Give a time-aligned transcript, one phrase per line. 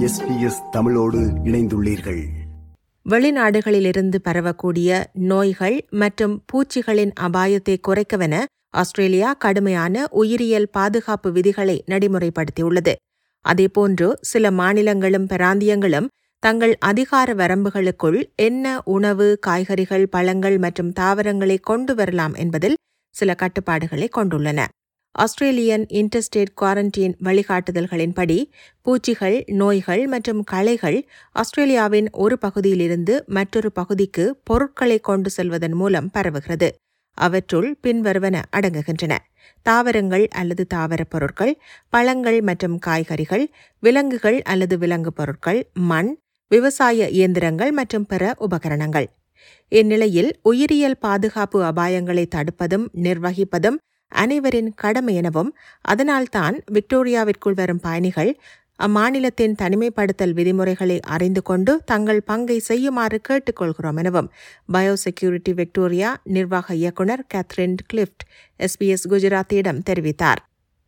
[0.00, 2.26] SBS தமிழோடு இணைந்துள்ளீர்கள்.
[3.10, 12.92] வெளிநாடுகளிலிருந்து பரவக்கூடிய நோய்கள் மற்றும் பூச்சிகளின் அபாயத்தை குறைக்கவென ஆஸ்திரேலியா கடுமையான உயிரியல் பாதுகாப்பு விதிகளை நடைமுறைப்படுத்தியுள்ளது.
[13.44, 16.06] அதேபோன்று சில மாநிலங்களும் பிராந்தியங்களும்
[16.38, 22.76] தங்கள் அதிகார வரம்புகளுக்குள் என்ன உணவு காய்கறிகள் பழங்கள் மற்றும் தாவரங்களை கொண்டு வரலாம் என்பதில்
[23.10, 24.64] சில கட்டுப்பாடுகளை கொண்டுள்ளன.
[25.14, 28.36] ஆஸ்திரேலியன் இன்டர்ஸ்டேட் குவாரண்டீன் வழிகாட்டுதல்களின்படி
[28.86, 30.98] பூச்சிகள் நோய்கள் மற்றும் களைகள்
[31.32, 36.68] ஆஸ்திரேலியாவின் ஒரு பகுதியிலிருந்து மற்றொரு பகுதிக்கு பொருட்களை கொண்டு செல்வதன் மூலம் பரவுகிறது.
[37.18, 39.14] அவற்றுள் பின்வருவன அடங்குகின்றன.
[39.66, 41.52] தாவரங்கள் அல்லது தாவரப் பொருட்கள்
[41.88, 43.44] பழங்கள் மற்றும் காய்கறிகள்
[43.82, 46.10] விலங்குகள் அல்லது விலங்கு பொருட்கள் மண்
[46.50, 49.08] விவசாய இயந்திரங்கள் மற்றும் பிற உபகரணங்கள்.
[49.72, 53.78] இந்நிலையில் உயிரியல் பாதுகாப்பு அபாயங்களை தடுப்பதும் நிர்வகிப்பதும்
[54.14, 58.40] அனைவரின் கடமை எனவும் அதனால்தான் விக்டோரியாவிற்குள் வரும் பயணிகள்
[58.78, 64.30] அம்மாநிலத்தின் தனிமைப்படுத்தல் விதிமுறைகளை அறிந்து கொண்டு தங்கள் பங்கை செய்யுமாறு கேட்டுக்கொள்கிறோம் எனவும்
[64.72, 68.24] பயோசெக்யூரிட்டி விக்டோரியா நிர்வாக இயக்குநர் கேத்ரின் கிளிஃப்ட்
[68.60, 70.36] எஸ்பிஎஸ் குஜராத்தியிடம் தெரிவித்தார்.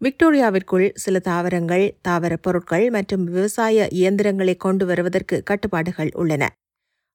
[0.00, 6.48] விக்டோரியாவிற்குள் சில தாவரங்கள் தாவரப் பொருட்கள் மற்றும் விவசாய இயந்திரங்களை கொண்டு வருவதற்கு கட்டுப்பாடுகள் உள்ளன.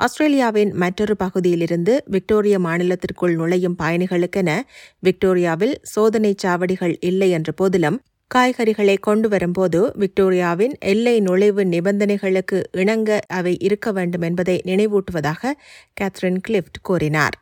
[0.00, 4.50] ஆஸ்திரேலியாவின் மற்றொரு பகுதியிலிருந்து விக்டோரியா மாநிலத்திற்குள் நுழையும் பயணிகளுக்கென
[5.02, 7.98] விக்டோரியாவில் சோதனைச் சாவடிகள் இல்லை என்ற போதிலும்
[8.34, 15.52] காய்கறிகளை கொண்டு வரும்போது விக்டோரியாவின் எல்லை நுழைவு நிபந்தனைகளுக்கு இணங்க அவை இருக்க வேண்டும் என்பதை நினைவூட்டுவதாக
[16.00, 17.36] கேத்ரின் கிளிஃப்ட் கூறினார்.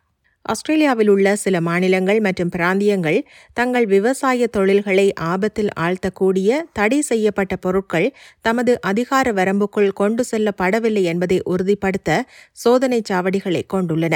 [0.44, 3.18] ஆஸ்திரேலியாவில் உள்ள சில மாநிலங்கள் மற்றும் பிராந்தியங்கள்
[3.52, 8.08] தங்கள் விவசாய தொழில்களை ஆபத்தில் ஆழ்த்தக்கூடிய தடை செய்யப்பட்ட பொருட்கள்
[8.40, 12.10] தமது அதிகார வரம்புக்குள் கொண்டு செல்லப்படவில்லை என்பதை உறுதிப்படுத்த
[12.56, 14.14] சோதனைச் சாவடிகளை கொண்டுள்ளன.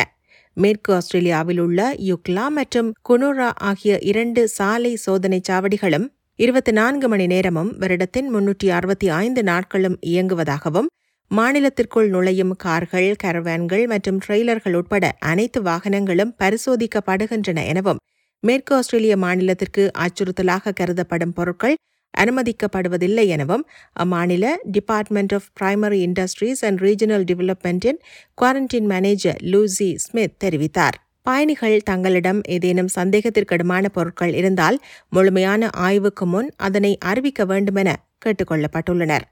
[0.57, 6.07] மேற்கு ஆஸ்திரேலியாவில் உள்ள யுக்லா மற்றும் குனோரா ஆகிய இரண்டு சாலை சோதனைச் சாவடிகளும்
[6.39, 10.89] இருபத்தி நான்கு மணி நேரமும் வருடத்தின் முன்னூற்றி அறுபத்தி ஐந்து நாட்களும் இயங்குவதாகவும்
[11.37, 18.01] மாநிலத்திற்குள் நுழையும் கார்கள் கரவான்கள் மற்றும் ட்ரெய்லர்கள் உட்பட அனைத்து வாகனங்களும் பரிசோதிக்கப்படுகின்றன எனவும்
[18.43, 21.77] மேற்கு ஆஸ்திரேலிய மாநிலத்திற்கு அச்சுறுத்தலாக கருதப்படும் பொருட்கள்
[22.15, 23.65] அனுமதிக்கப்படுவதில்லை எனவும்
[24.05, 28.01] அம்மாநில department of primary industries and regional டெவலப்மெண்டின்
[28.43, 30.97] quarantine manager Lucy Smith தெரிவித்தார்.
[31.23, 34.79] பயணிகள் தங்களிடம் ஏதேனும் சந்தேகத்திற்கிடமான பொருட்கள் இருந்தால்
[35.09, 37.91] முழுமையான ஆய்வுக்கு முன் அதனை அறிவிக்க வேண்டுமென
[38.25, 39.25] கேட்டுக்கொள்ளப்பட்டுள்ளனர்.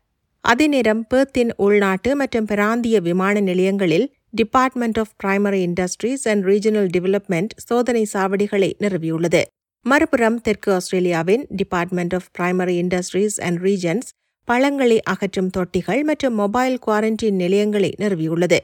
[0.45, 8.03] அதேநேரம் பேர்த்தின் உள்நாட்டு மற்றும் பிராந்திய விமான நிலையங்களில் department of primary industries and regional development சோதனை
[8.13, 9.43] சாவடிகளை நிறுவியுள்ளது.
[9.87, 14.09] மறுபுறம் தெற்கு ஆஸ்திரேலியாவின் department of primary industries and regions
[14.49, 18.59] பழங்களை அகற்றும் தொட்டிகள் மற்றும் மொபைல் குவாரண்டைன் நிலையங்களை நிறுவியுள்ளது.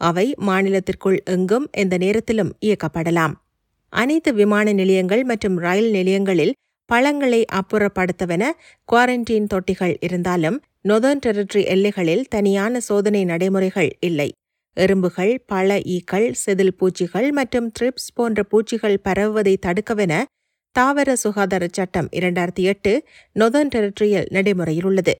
[0.00, 3.34] அவை மாநிலத்திற்குள் எங்கும் எந்த நேரத்திலும் இயக்கப்படலாம்.
[3.92, 6.54] அனைத்து விமான நிலையங்கள் மற்றும் ரயில் நிலையங்களில்
[6.90, 8.44] பழங்களை அப்புறப்படுத்தவென
[8.88, 14.26] குவாரண்டைன் தொட்டிகள் இருந்தாலும் நொதர்ன் டெரிட்டரி எல்லைகளில் தனியான சோதனை நடைமுறைகள் இல்லை.
[14.76, 20.14] எறும்புகள் பழ ஈக்கள் செதில் பூச்சிகள் மற்றும் த்ரிப்ஸ் போன்ற பூச்சிகள் பரவுவதை தடுக்கவென
[20.76, 22.92] தாவர சுகாதார சட்டம் இரண்டாயிரத்தி எட்டு
[23.36, 25.14] நொதர்ன் டெரிட்டரியில் நடைமுறையில் உள்ளது.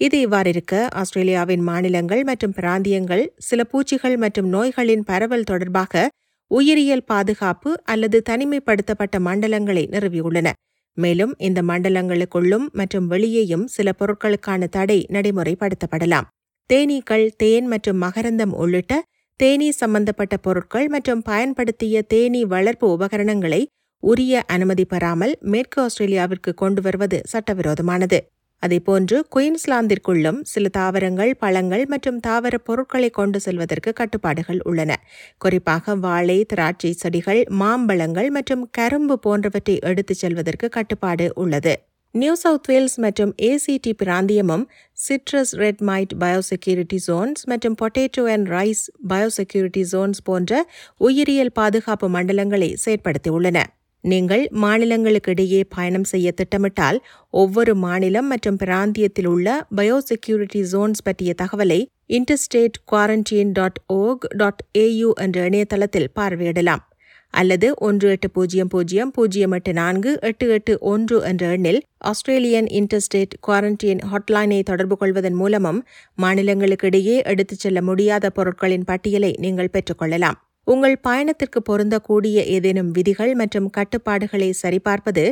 [0.00, 6.08] இது இவ்வாறிருக்க ஆஸ்திரேலியாவின் மாநிலங்கள் மற்றும் பிராந்தியங்கள் சில பூச்சிகள் மற்றும் நோய்களின் பரவல் தொடர்பாக
[6.50, 10.48] உயிரியல் பாதுகாப்பு அல்லது தனிமைப்படுத்தப்பட்ட மண்டலங்களை நிறுவியுள்ளன.
[10.96, 16.28] மேலும் இந்த மண்டலங்களுக்குள்ளும் மற்றும் வெளியேயும் சில பொருட்களுக்கான தடை நடைமுறைப்படுத்தப்படலாம்.
[16.70, 19.02] தேனீக்கள் தேன் மற்றும் மகரந்தம் உள்ளிட்ட
[19.40, 23.62] தேனீ சம்பந்தப்பட்ட பொருட்கள் மற்றும் பயன்படுத்திய தேனீ வளர்ப்பு உபகரணங்களை
[24.02, 28.18] உரிய அனுமதி பெறாமல் மேற்கு ஆஸ்திரேலியாவிற்கு கொண்டு வருவது சட்டவிரோதமானது.
[28.62, 34.98] அதேபோன்று குயின்ஸ்லாந்திற்குள்ளும் சில தாவரங்கள் பழங்கள் மற்றும் தாவர பொருட்களை கொண்டு செல்வதற்கு கட்டுப்பாடுகள் உள்ளன.
[35.38, 41.74] குறிப்பாக வாழை திராட்சை செடிகள் மாம்பழங்கள் மற்றும் கரும்பு போன்றவற்றை எடுத்துச் செல்வதற்கு கட்டுப்பாடு உள்ளது.
[42.14, 44.64] நியூ சவுத் வேல்ஸ் மற்றும் ACT பிராந்தியமும்
[44.98, 50.64] citrus red mite biosecurity zones மற்றும் potato and rice biosecurity zones போன்ற
[50.98, 53.60] உயிரியல் பாதுகாப்பு மண்டலங்களை செயற்படுத்தியுள்ளன.
[54.04, 56.98] நீங்கள் மாநிலங்களுக்கிடையே பயணம் செய்ய திட்டமிட்டால்
[57.30, 65.12] ஒவ்வொரு மாநிலம் மற்றும் பிராந்தியத்தில் உள்ள பயோசெக்யூரிட்டி ஜோன்ஸ் பற்றிய தகவலை interstate quarantine dot org dot au
[65.16, 66.82] என்ற இணையதளத்தில் பார்வையிடலாம்.
[67.30, 73.34] அல்லது ஒன்று எட்டு பூஜ்ஜியம் பூஜ்ஜியம் பூஜ்ஜியம் எட்டு நான்கு எட்டு எட்டு ஒன்று என்ற எண்ணில் ஆஸ்திரேலியன் இன்டர்ஸ்டேட்
[73.46, 75.84] குவாரண்டீன் ஹாட்லைனை தொடர்பு கொள்வதன் மூலமும்
[76.22, 84.50] மாநிலங்களுக்கிடையே எடுத்துச் செல்ல முடியாத பொருட்களின் பட்டியலை நீங்கள் பெற்றுக்கொள்ளலாம் உங்கள் பயணத்திற்கு பொருந்தக்கூடிய ஏதேனும் விதிகள் மற்றும் கட்டுப்பாடுகளை
[84.52, 85.24] சரிபார்ப்பது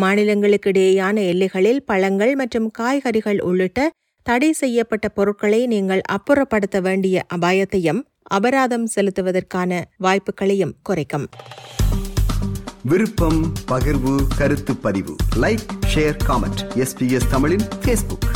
[0.00, 3.90] மாநிலங்களுக்கிடையேயான எல்லைகளில் பழங்கள் மற்றும் காய்கறிகள் உள்ளிட்ட
[4.22, 11.26] தடை செய்யப்பட்ட பொருட்களை நீங்கள் அப்புறப்படுத்த வேண்டிய அபாயத்தையும் அபராதம் செலுத்துவதற்கான வாய்ப்புகளையும் குறைக்கும்.
[12.82, 15.16] விருப்பம் பகிர்வு கருத்து பதிவு.
[15.40, 18.26] லைக் ஷேர் காமெண்ட் எஸ்பிஎஸ் தமிழின் ஃபேஸ்புக்